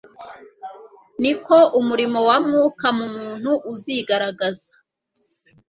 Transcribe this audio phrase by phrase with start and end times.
[1.21, 4.67] Ni ko umurimo wa Mwuka mu muntu uzigaragaza